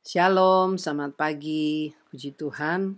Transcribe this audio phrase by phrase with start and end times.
[0.00, 1.92] Shalom, selamat pagi.
[2.08, 2.96] Puji Tuhan,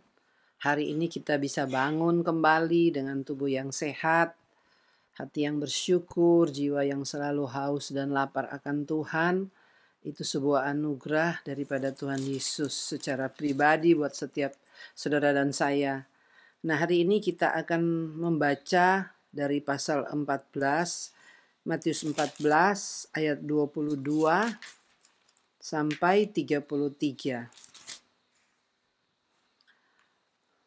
[0.63, 4.39] hari ini kita bisa bangun kembali dengan tubuh yang sehat,
[5.19, 9.51] hati yang bersyukur, jiwa yang selalu haus dan lapar akan Tuhan.
[10.07, 14.55] Itu sebuah anugerah daripada Tuhan Yesus secara pribadi buat setiap
[14.95, 16.07] saudara dan saya.
[16.63, 17.83] Nah, hari ini kita akan
[18.15, 24.82] membaca dari pasal 14 Matius 14 ayat 22
[25.63, 27.47] sampai 33.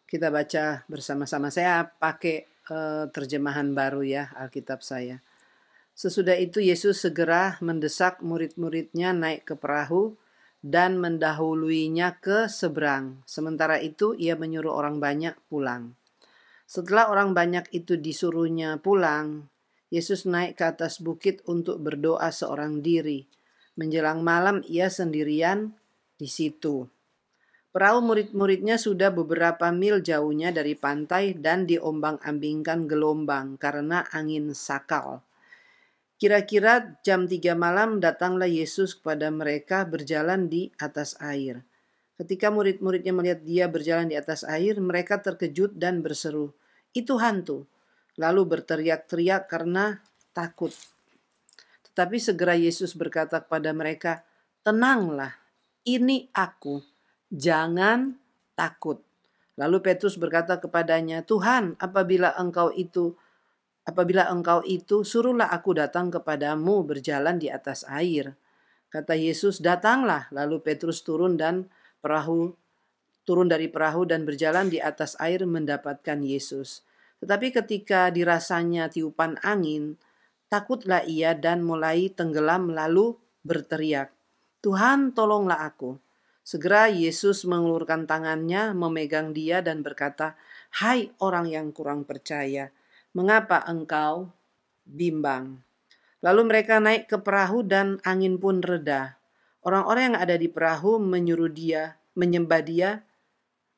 [0.08, 1.52] Kita baca bersama-sama.
[1.52, 5.20] Saya pakai uh, terjemahan baru ya Alkitab saya.
[5.92, 10.16] Sesudah itu Yesus segera mendesak murid-muridnya naik ke perahu
[10.64, 13.20] dan mendahuluinya ke seberang.
[13.28, 16.00] Sementara itu ia menyuruh orang banyak pulang.
[16.66, 19.52] Setelah orang banyak itu disuruhnya pulang,
[19.94, 23.35] Yesus naik ke atas bukit untuk berdoa seorang diri.
[23.76, 25.76] Menjelang malam ia sendirian
[26.16, 26.88] di situ.
[27.76, 35.20] Perahu murid-muridnya sudah beberapa mil jauhnya dari pantai dan diombang-ambingkan gelombang karena angin sakal.
[36.16, 41.68] Kira-kira jam tiga malam datanglah Yesus kepada mereka berjalan di atas air.
[42.16, 46.56] Ketika murid-muridnya melihat dia berjalan di atas air, mereka terkejut dan berseru,
[46.96, 47.68] "Itu hantu!"
[48.16, 50.00] Lalu berteriak-teriak karena
[50.32, 50.72] takut.
[51.96, 54.28] Tapi segera Yesus berkata kepada mereka,
[54.62, 55.32] "Tenanglah,
[55.88, 56.84] ini aku.
[57.32, 58.20] Jangan
[58.54, 59.00] takut."
[59.56, 63.16] Lalu Petrus berkata kepadanya, "Tuhan, apabila engkau itu
[63.88, 68.36] apabila engkau itu, suruhlah aku datang kepadamu berjalan di atas air."
[68.92, 71.72] Kata Yesus, "Datanglah." Lalu Petrus turun dan
[72.04, 72.52] perahu
[73.26, 76.86] turun dari perahu dan berjalan di atas air mendapatkan Yesus.
[77.20, 79.98] Tetapi ketika dirasanya tiupan angin,
[80.46, 84.14] Takutlah ia dan mulai tenggelam lalu berteriak,
[84.66, 86.02] Tuhan tolonglah aku.
[86.46, 90.38] Segera Yesus mengulurkan tangannya, memegang dia dan berkata,
[90.74, 92.70] Hai orang yang kurang percaya,
[93.14, 94.30] mengapa engkau
[94.86, 95.66] bimbang?
[96.26, 99.22] Lalu mereka naik ke perahu dan angin pun reda.
[99.66, 102.90] Orang-orang yang ada di perahu menyuruh dia, menyembah dia,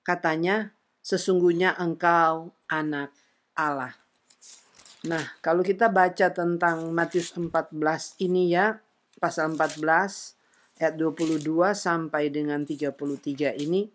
[0.08, 3.12] katanya, sesungguhnya engkau anak
[3.56, 4.07] Allah.
[5.08, 7.72] Nah, kalau kita baca tentang Matius 14
[8.20, 8.76] ini ya,
[9.24, 9.80] pasal 14
[10.84, 13.88] ayat 22 sampai dengan 33 ini,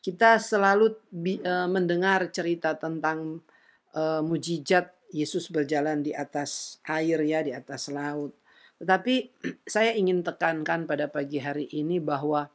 [0.00, 0.96] kita selalu
[1.44, 3.44] uh, mendengar cerita tentang
[3.92, 8.32] uh, mujizat Yesus berjalan di atas air ya, di atas laut.
[8.80, 9.14] Tetapi
[9.76, 12.48] saya ingin tekankan pada pagi hari ini bahwa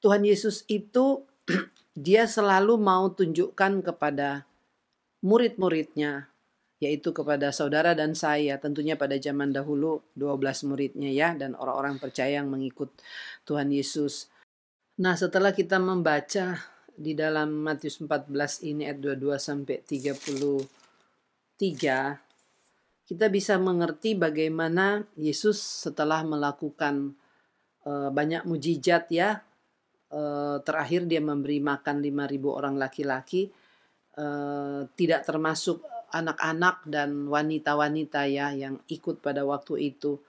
[0.00, 1.28] Tuhan Yesus itu
[1.92, 4.48] dia selalu mau tunjukkan kepada
[5.22, 6.28] murid-muridnya,
[6.82, 12.42] yaitu kepada saudara dan saya, tentunya pada zaman dahulu 12 muridnya ya, dan orang-orang percaya
[12.42, 12.90] yang mengikut
[13.46, 14.26] Tuhan Yesus.
[14.98, 16.58] Nah setelah kita membaca
[16.92, 20.66] di dalam Matius 14 ini ayat 22 sampai 33,
[23.06, 27.14] kita bisa mengerti bagaimana Yesus setelah melakukan
[27.86, 29.40] uh, banyak mujizat ya,
[30.12, 33.48] uh, terakhir dia memberi makan 5000 orang laki-laki,
[34.12, 35.80] Eh, tidak termasuk
[36.12, 40.20] anak-anak dan wanita-wanita ya yang ikut pada waktu itu.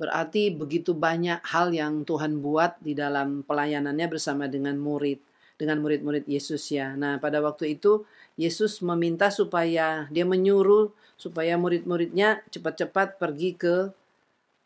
[0.00, 5.20] Berarti begitu banyak hal yang Tuhan buat di dalam pelayanannya bersama dengan murid,
[5.60, 6.96] dengan murid-murid Yesus ya.
[6.96, 8.08] Nah, pada waktu itu
[8.40, 10.88] Yesus meminta supaya dia menyuruh
[11.20, 13.92] supaya murid-muridnya cepat-cepat pergi ke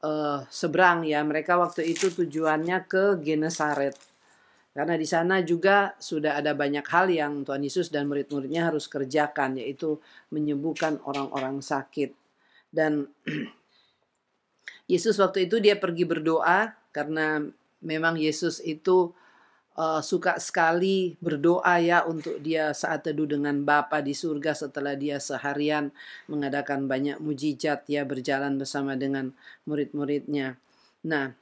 [0.06, 1.26] uh, seberang ya.
[1.26, 4.13] Mereka waktu itu tujuannya ke Genesaret.
[4.74, 9.62] Karena di sana juga sudah ada banyak hal yang Tuhan Yesus dan murid-muridnya harus kerjakan,
[9.62, 10.02] yaitu
[10.34, 12.10] menyembuhkan orang-orang sakit.
[12.74, 13.06] Dan
[14.92, 17.46] Yesus waktu itu dia pergi berdoa karena
[17.86, 19.14] memang Yesus itu
[19.78, 25.22] uh, suka sekali berdoa ya untuk dia saat teduh dengan Bapa di surga setelah dia
[25.22, 25.94] seharian
[26.26, 29.30] mengadakan banyak mujizat ya berjalan bersama dengan
[29.70, 30.58] murid-muridnya.
[31.06, 31.36] Nah,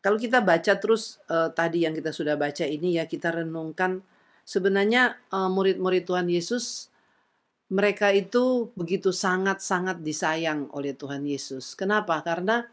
[0.00, 4.00] kalau kita baca terus uh, tadi yang kita sudah baca ini ya kita renungkan
[4.48, 6.90] sebenarnya uh, murid-murid Tuhan Yesus
[7.70, 11.78] mereka itu begitu sangat-sangat disayang oleh Tuhan Yesus.
[11.78, 12.18] Kenapa?
[12.26, 12.66] Karena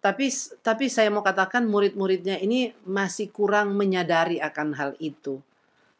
[0.00, 0.32] tapi
[0.62, 5.42] tapi saya mau katakan murid-muridnya ini masih kurang menyadari akan hal itu.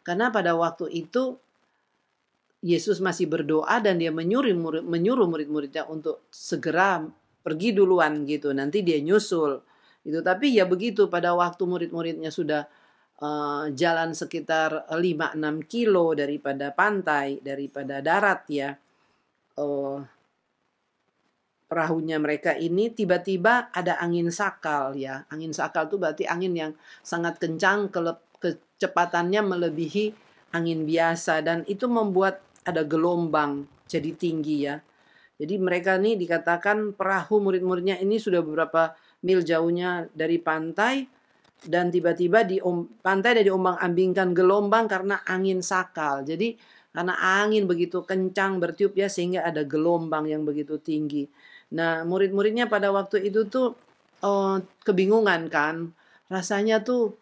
[0.06, 1.36] Karena pada waktu itu
[2.62, 7.04] Yesus masih berdoa dan dia menyuruh murid, menyuruh murid-muridnya untuk segera
[7.40, 9.60] pergi duluan gitu nanti dia nyusul
[10.04, 12.64] itu tapi ya begitu pada waktu murid-muridnya sudah
[13.20, 15.36] uh, jalan sekitar 5-6
[15.68, 18.72] kilo daripada pantai daripada darat ya
[19.60, 20.00] uh,
[21.70, 25.22] perahunya mereka ini tiba-tiba ada angin sakal ya.
[25.30, 26.72] Angin sakal itu berarti angin yang
[27.06, 27.94] sangat kencang
[28.42, 30.10] kecepatannya melebihi
[30.50, 34.82] angin biasa dan itu membuat ada gelombang jadi tinggi ya.
[35.40, 38.92] Jadi mereka ini dikatakan perahu murid-muridnya ini sudah beberapa
[39.24, 41.08] mil jauhnya dari pantai
[41.64, 42.60] dan tiba-tiba di
[43.00, 46.28] pantai ada diombang-ambingkan gelombang karena angin sakal.
[46.28, 46.60] Jadi
[46.92, 51.24] karena angin begitu kencang bertiup ya sehingga ada gelombang yang begitu tinggi.
[51.72, 53.72] Nah, murid-muridnya pada waktu itu tuh
[54.20, 55.96] oh, kebingungan kan.
[56.28, 57.16] Rasanya tuh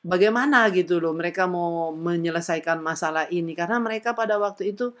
[0.00, 4.94] bagaimana gitu loh mereka mau menyelesaikan masalah ini karena mereka pada waktu itu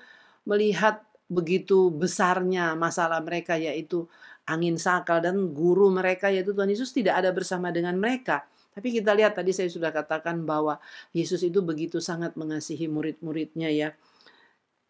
[0.44, 4.08] melihat begitu besarnya masalah mereka yaitu
[4.48, 8.48] angin sakal dan guru mereka yaitu Tuhan Yesus tidak ada bersama dengan mereka.
[8.72, 10.80] Tapi kita lihat tadi saya sudah katakan bahwa
[11.12, 13.88] Yesus itu begitu sangat mengasihi murid-muridnya ya.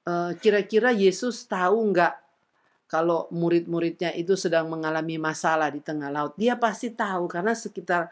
[0.09, 2.15] Eh, kira-kira Yesus tahu nggak
[2.89, 6.33] kalau murid-muridnya itu sedang mengalami masalah di tengah laut?
[6.41, 8.09] Dia pasti tahu karena sekitar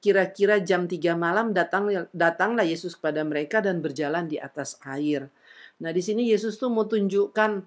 [0.00, 5.32] kira-kira jam 3 malam datang datanglah Yesus kepada mereka dan berjalan di atas air.
[5.80, 7.64] Nah, di sini Yesus tuh mau tunjukkan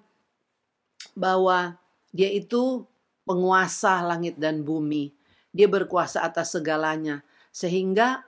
[1.18, 1.74] bahwa
[2.14, 2.86] dia itu
[3.26, 5.10] penguasa langit dan bumi.
[5.50, 7.26] Dia berkuasa atas segalanya.
[7.50, 8.22] Sehingga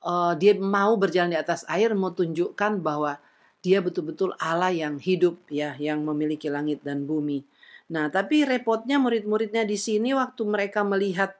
[0.00, 3.20] uh, dia mau berjalan di atas air, mau tunjukkan bahwa
[3.60, 7.44] dia betul-betul Allah yang hidup ya, yang memiliki langit dan bumi.
[7.88, 11.36] Nah, tapi repotnya murid-muridnya di sini waktu mereka melihat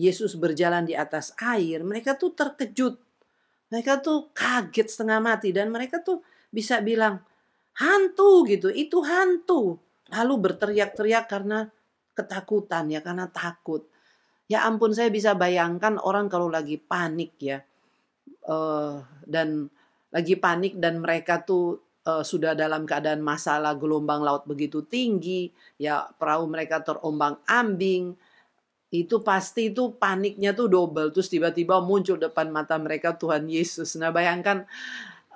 [0.00, 2.96] Yesus berjalan di atas air, mereka tuh terkejut.
[3.68, 7.22] Mereka tuh kaget setengah mati dan mereka tuh bisa bilang,
[7.80, 9.80] hantu gitu, itu hantu.
[10.12, 11.72] Lalu berteriak-teriak karena
[12.12, 13.88] ketakutan ya, karena takut.
[14.46, 17.64] Ya ampun saya bisa bayangkan orang kalau lagi panik ya.
[18.44, 19.72] Uh, dan
[20.12, 25.48] lagi panik dan mereka tuh uh, sudah dalam keadaan masalah gelombang laut begitu tinggi,
[25.78, 28.18] ya perahu mereka terombang-ambing,
[28.90, 33.94] itu pasti itu paniknya tuh double terus tiba-tiba muncul depan mata mereka Tuhan Yesus.
[33.94, 34.66] Nah bayangkan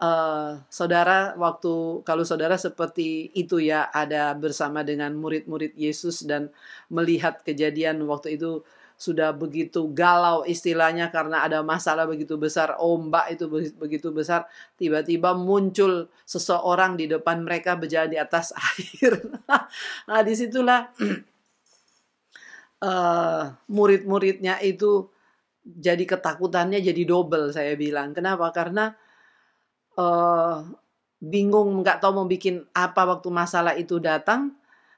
[0.00, 6.50] uh, saudara waktu kalau saudara seperti itu ya ada bersama dengan murid-murid Yesus dan
[6.90, 8.64] melihat kejadian waktu itu
[8.94, 14.46] sudah begitu galau istilahnya karena ada masalah begitu besar, ombak itu begitu besar,
[14.78, 19.18] tiba-tiba muncul seseorang di depan mereka berjalan di atas air.
[20.06, 20.94] nah, di situlah
[22.86, 25.10] uh, murid-muridnya itu
[25.64, 28.14] jadi ketakutannya jadi double saya bilang.
[28.14, 28.46] Kenapa?
[28.54, 28.94] Karena
[29.96, 30.64] uh,
[31.18, 34.54] bingung nggak tahu mau bikin apa waktu masalah itu datang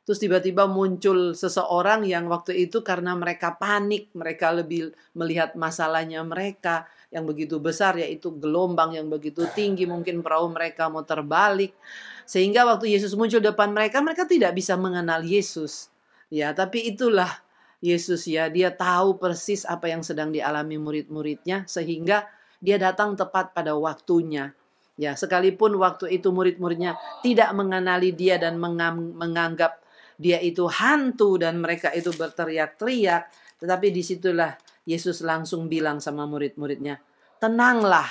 [0.07, 6.87] Terus tiba-tiba muncul seseorang yang waktu itu karena mereka panik, mereka lebih melihat masalahnya mereka
[7.11, 11.75] yang begitu besar yaitu gelombang yang begitu tinggi, mungkin perahu mereka mau terbalik.
[12.23, 15.91] Sehingga waktu Yesus muncul depan mereka, mereka tidak bisa mengenal Yesus.
[16.31, 17.43] Ya, tapi itulah
[17.83, 22.31] Yesus ya, dia tahu persis apa yang sedang dialami murid-muridnya sehingga
[22.63, 24.55] dia datang tepat pada waktunya.
[24.97, 29.85] Ya, sekalipun waktu itu murid-muridnya tidak mengenali dia dan menganggap
[30.17, 33.29] dia itu hantu dan mereka itu berteriak-teriak.
[33.61, 34.57] Tetapi di situlah
[34.89, 36.97] Yesus langsung bilang sama murid-muridnya,
[37.37, 38.09] tenanglah.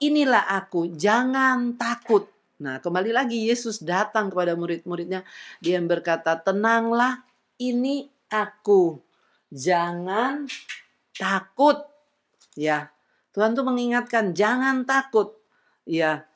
[0.00, 2.30] Inilah aku, jangan takut.
[2.64, 5.28] Nah kembali lagi Yesus datang kepada murid-muridnya.
[5.60, 7.20] Dia berkata, tenanglah
[7.60, 8.96] ini aku.
[9.52, 10.48] Jangan
[11.12, 11.84] takut.
[12.56, 12.90] Ya,
[13.32, 15.36] Tuhan tuh mengingatkan, jangan takut.
[15.88, 16.28] Ya,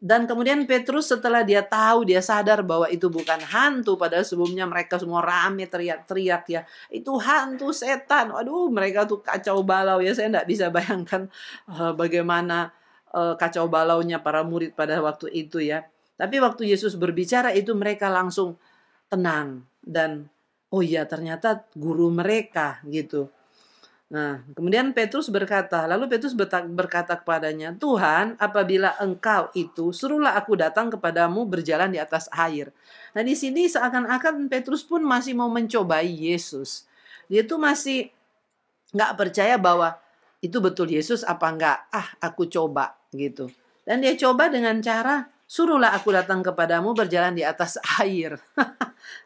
[0.00, 4.00] dan kemudian Petrus setelah dia tahu, dia sadar bahwa itu bukan hantu.
[4.00, 6.64] Padahal sebelumnya mereka semua rame teriak-teriak ya.
[6.88, 8.32] Itu hantu setan.
[8.32, 10.16] Waduh mereka tuh kacau balau ya.
[10.16, 11.28] Saya tidak bisa bayangkan
[11.68, 12.72] uh, bagaimana
[13.12, 15.84] uh, kacau balaunya para murid pada waktu itu ya.
[16.16, 18.56] Tapi waktu Yesus berbicara itu mereka langsung
[19.12, 19.68] tenang.
[19.84, 20.32] Dan
[20.72, 23.28] oh iya ternyata guru mereka gitu.
[24.10, 26.34] Nah, kemudian Petrus berkata, lalu Petrus
[26.66, 32.74] berkata kepadanya, Tuhan, apabila engkau itu, suruhlah aku datang kepadamu berjalan di atas air.
[33.14, 36.90] Nah, di sini seakan-akan Petrus pun masih mau mencobai Yesus.
[37.30, 38.10] Dia tuh masih
[38.90, 39.94] nggak percaya bahwa
[40.42, 41.78] itu betul Yesus apa enggak.
[41.94, 43.46] Ah, aku coba gitu.
[43.86, 48.38] Dan dia coba dengan cara, suruhlah aku datang kepadamu berjalan di atas air.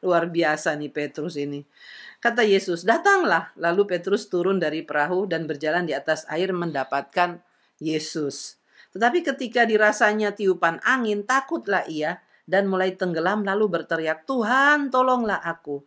[0.01, 1.61] Luar biasa nih Petrus ini.
[2.25, 3.53] Kata Yesus, datanglah.
[3.61, 7.45] Lalu Petrus turun dari perahu dan berjalan di atas air mendapatkan
[7.77, 8.57] Yesus.
[8.97, 15.85] Tetapi ketika dirasanya tiupan angin, takutlah ia dan mulai tenggelam lalu berteriak, Tuhan tolonglah aku.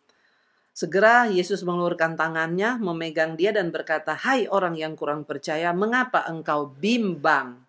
[0.77, 6.69] Segera Yesus mengeluarkan tangannya, memegang dia dan berkata, Hai orang yang kurang percaya, mengapa engkau
[6.69, 7.65] bimbang?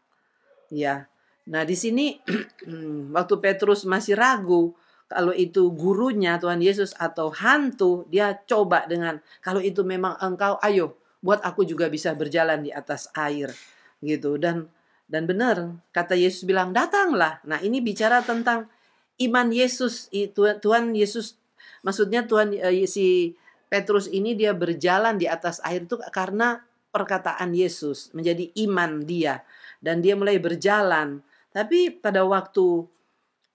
[0.69, 1.09] Ya,
[1.49, 2.21] nah di sini
[3.17, 4.77] waktu Petrus masih ragu,
[5.09, 11.01] kalau itu gurunya Tuhan Yesus atau hantu, dia coba dengan kalau itu memang engkau, ayo
[11.25, 13.51] buat aku juga bisa berjalan di atas air
[13.99, 14.71] gitu dan
[15.11, 17.43] dan benar kata Yesus bilang datanglah.
[17.43, 18.71] Nah ini bicara tentang
[19.19, 21.41] iman Yesus itu Tuhan Yesus
[21.83, 23.35] maksudnya Tuhan eh, si
[23.69, 29.43] Petrus ini dia berjalan di atas air itu karena perkataan Yesus menjadi iman dia
[29.83, 31.25] dan dia mulai berjalan.
[31.59, 32.87] Tapi pada waktu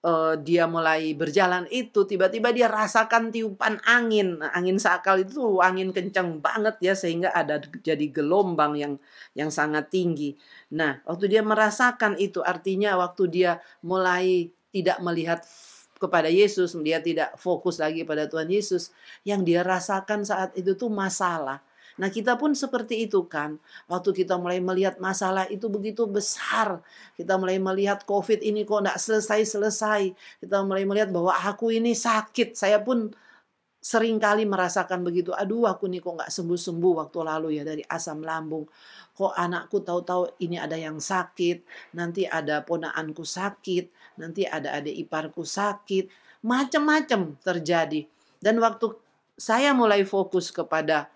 [0.03, 4.43] uh, dia mulai berjalan itu tiba-tiba dia rasakan tiupan angin.
[4.43, 8.93] Nah, angin sakal itu angin kencang banget ya sehingga ada jadi gelombang yang
[9.33, 10.35] yang sangat tinggi.
[10.75, 15.39] Nah waktu dia merasakan itu artinya waktu dia mulai tidak melihat
[15.95, 18.91] kepada Yesus dia tidak fokus lagi pada Tuhan Yesus
[19.23, 21.63] yang dia rasakan saat itu tuh masalah
[22.01, 23.61] Nah, kita pun seperti itu kan.
[23.85, 26.81] Waktu kita mulai melihat masalah itu begitu besar,
[27.13, 30.01] kita mulai melihat COVID ini kok tidak selesai-selesai.
[30.41, 32.57] Kita mulai melihat bahwa aku ini sakit.
[32.57, 33.13] Saya pun
[33.83, 35.35] sering kali merasakan begitu.
[35.35, 38.63] Aduh, aku nih kok nggak sembuh-sembuh waktu lalu ya dari asam lambung.
[39.13, 45.43] Kok anakku tahu-tahu ini ada yang sakit, nanti ada ponaanku sakit, nanti ada adik iparku
[45.43, 46.09] sakit,
[46.41, 48.07] macam-macam terjadi.
[48.39, 48.95] Dan waktu
[49.35, 51.11] saya mulai fokus kepada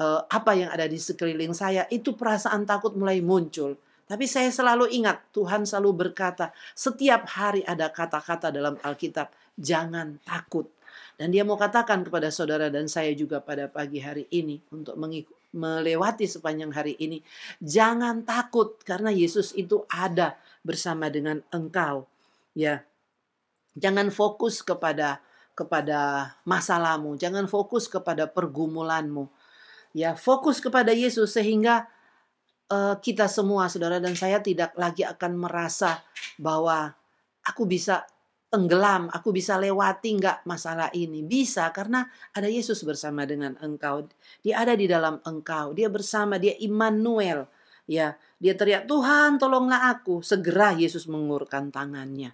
[0.00, 3.78] uh, apa yang ada di sekeliling saya, itu perasaan takut mulai muncul.
[4.04, 10.68] Tapi saya selalu ingat, Tuhan selalu berkata, setiap hari ada kata-kata dalam Alkitab, jangan takut.
[11.14, 14.98] Dan dia mau katakan kepada saudara dan saya juga pada pagi hari ini untuk
[15.54, 17.22] melewati sepanjang hari ini,
[17.62, 20.34] jangan takut karena Yesus itu ada
[20.66, 22.04] bersama dengan engkau.
[22.52, 22.82] Ya.
[23.78, 25.22] Jangan fokus kepada
[25.54, 29.30] kepada masalahmu, jangan fokus kepada pergumulanmu
[29.94, 31.86] ya fokus kepada Yesus sehingga
[32.68, 36.02] uh, kita semua saudara dan saya tidak lagi akan merasa
[36.36, 36.92] bahwa
[37.46, 38.02] aku bisa
[38.54, 41.26] tenggelam, aku bisa lewati nggak masalah ini.
[41.26, 44.06] Bisa karena ada Yesus bersama dengan engkau.
[44.46, 45.74] Dia ada di dalam engkau.
[45.74, 47.50] Dia bersama, dia Immanuel.
[47.84, 52.32] Ya, dia teriak, "Tuhan, tolonglah aku." Segera Yesus mengurkan tangannya.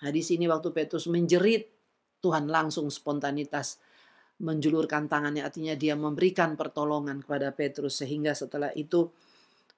[0.00, 1.68] Nah, di sini waktu Petrus menjerit,
[2.22, 3.82] Tuhan langsung spontanitas
[4.36, 8.00] menjulurkan tangannya artinya dia memberikan pertolongan kepada Petrus.
[8.04, 9.08] Sehingga setelah itu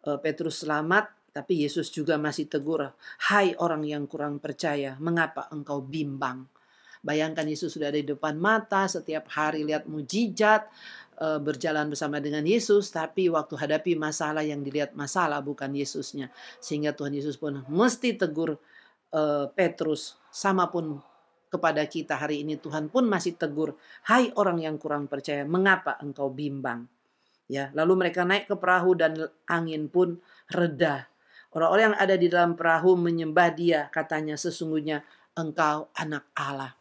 [0.06, 2.82] eh, Petrus selamat tapi Yesus juga masih tegur
[3.30, 6.48] hai orang yang kurang percaya mengapa engkau bimbang?
[6.98, 10.66] Bayangkan Yesus sudah ada di depan mata setiap hari lihat mujizat
[11.22, 16.34] eh, berjalan bersama dengan Yesus tapi waktu hadapi masalah yang dilihat masalah bukan Yesusnya.
[16.58, 18.58] Sehingga Tuhan Yesus pun mesti tegur
[19.14, 20.98] eh, Petrus sama pun
[21.48, 23.76] kepada kita hari ini Tuhan pun masih tegur,
[24.06, 26.86] "Hai orang yang kurang percaya, mengapa engkau bimbang?"
[27.48, 29.16] Ya, lalu mereka naik ke perahu dan
[29.48, 30.20] angin pun
[30.52, 31.08] reda.
[31.48, 35.00] Orang-orang yang ada di dalam perahu menyembah dia, katanya sesungguhnya
[35.32, 36.76] engkau anak Allah.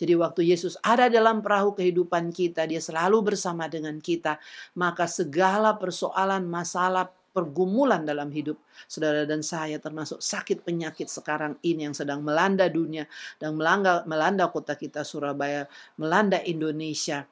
[0.00, 4.40] Jadi waktu Yesus ada dalam perahu kehidupan kita, dia selalu bersama dengan kita,
[4.76, 8.60] maka segala persoalan, masalah, pergumulan dalam hidup.
[8.84, 13.08] Saudara dan saya termasuk sakit penyakit sekarang ini yang sedang melanda dunia
[13.40, 15.64] dan melanda melanda kota kita Surabaya,
[15.96, 17.24] melanda Indonesia.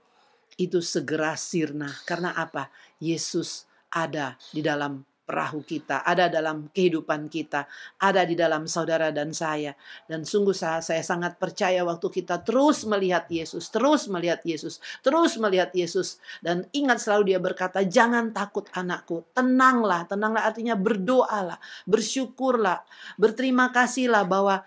[0.56, 1.92] Itu segera sirna.
[2.08, 2.72] Karena apa?
[2.96, 7.68] Yesus ada di dalam perahu kita, ada dalam kehidupan kita,
[8.00, 9.76] ada di dalam saudara dan saya.
[10.08, 15.36] Dan sungguh saya, saya sangat percaya waktu kita terus melihat Yesus, terus melihat Yesus, terus
[15.36, 16.16] melihat Yesus.
[16.40, 22.80] Dan ingat selalu dia berkata, jangan takut anakku, tenanglah, tenanglah artinya berdoalah, bersyukurlah,
[23.20, 24.64] berterima kasihlah bahwa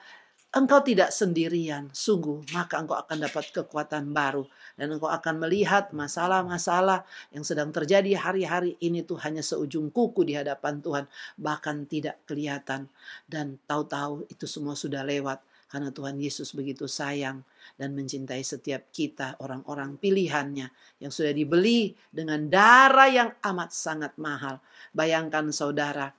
[0.52, 4.44] engkau tidak sendirian, sungguh, maka engkau akan dapat kekuatan baru.
[4.76, 10.36] Dan engkau akan melihat masalah-masalah yang sedang terjadi hari-hari ini tuh hanya seujung kuku di
[10.36, 11.06] hadapan Tuhan.
[11.40, 12.92] Bahkan tidak kelihatan.
[13.24, 15.40] Dan tahu-tahu itu semua sudah lewat.
[15.72, 17.48] Karena Tuhan Yesus begitu sayang
[17.80, 20.68] dan mencintai setiap kita, orang-orang pilihannya
[21.00, 24.60] yang sudah dibeli dengan darah yang amat sangat mahal.
[24.92, 26.12] Bayangkan saudara,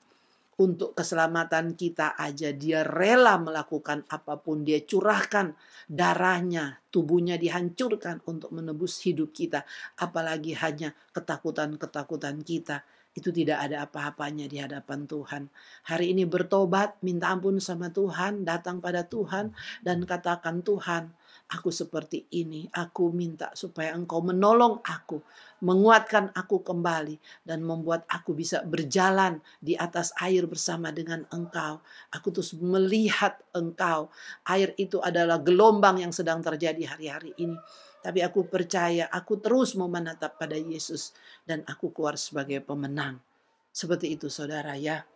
[0.63, 2.55] untuk keselamatan kita aja.
[2.55, 5.59] Dia rela melakukan apa pun dia curahkan
[5.91, 9.67] darahnya tubuhnya dihancurkan untuk menebus hidup kita.
[9.99, 12.87] Apalagi hanya ketakutan-ketakutan kita.
[13.13, 15.53] Itu tidak ada apa-apanya di hadapan Tuhan.
[15.85, 19.53] Hari ini bertobat, minta ampun sama Tuhan, datang pada Tuhan
[19.85, 21.13] dan katakan Tuhan,
[21.53, 22.65] aku seperti ini.
[22.73, 25.21] Aku minta supaya engkau menolong aku,
[25.61, 31.85] menguatkan aku kembali, dan membuat aku bisa berjalan di atas air bersama dengan engkau.
[32.11, 34.09] Aku terus melihat engkau.
[34.49, 37.61] Air itu adalah gelombang yang sedang terjadi hari-hari ini.
[38.03, 41.15] Tapi aku percaya, aku terus mau menatap pada Yesus,
[41.47, 43.23] dan aku keluar sebagai pemenang.
[43.71, 45.07] Seperti itu saudara ya.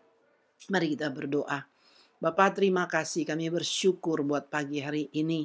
[0.71, 1.67] Mari kita berdoa.
[2.17, 5.45] Bapak terima kasih kami bersyukur buat pagi hari ini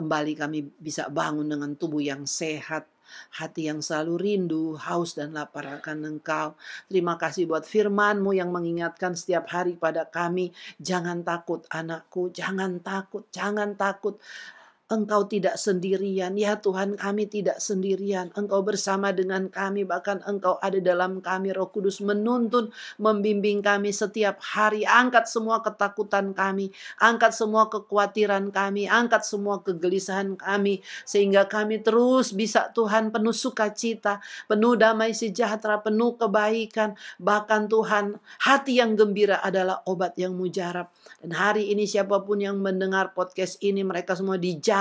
[0.00, 2.88] Kembali kami bisa bangun dengan tubuh yang sehat,
[3.36, 6.56] hati yang selalu rindu, haus dan lapar akan Engkau.
[6.88, 13.28] Terima kasih buat firman-Mu yang mengingatkan setiap hari pada kami, jangan takut anakku, jangan takut,
[13.28, 14.16] jangan takut.
[14.90, 18.34] Engkau tidak sendirian, ya Tuhan kami tidak sendirian.
[18.34, 21.54] Engkau bersama dengan kami, bahkan Engkau ada dalam kami.
[21.54, 24.82] Roh Kudus menuntun, membimbing kami setiap hari.
[24.82, 32.34] Angkat semua ketakutan kami, angkat semua kekhawatiran kami, angkat semua kegelisahan kami, sehingga kami terus
[32.34, 34.18] bisa Tuhan penuh sukacita,
[34.50, 36.98] penuh damai sejahtera, penuh kebaikan.
[37.22, 40.90] Bahkan Tuhan, hati yang gembira adalah obat yang mujarab.
[41.22, 44.79] Dan hari ini siapa pun yang mendengar podcast ini, mereka semua dijawab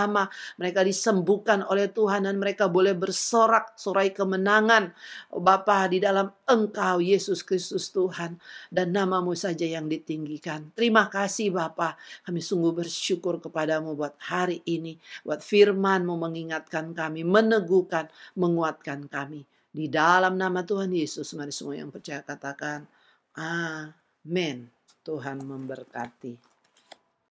[0.55, 4.93] mereka disembuhkan oleh Tuhan dan mereka boleh bersorak sorai kemenangan
[5.33, 8.39] Bapa di dalam Engkau Yesus Kristus Tuhan
[8.69, 10.71] dan namamu saja yang ditinggikan.
[10.77, 18.07] Terima kasih Bapa, kami sungguh bersyukur kepadamu buat hari ini, buat firmanmu mengingatkan kami, meneguhkan,
[18.37, 19.43] menguatkan kami.
[19.69, 22.89] Di dalam nama Tuhan Yesus, mari semua yang percaya katakan,
[23.37, 24.67] Amin.
[25.05, 26.48] Tuhan memberkati.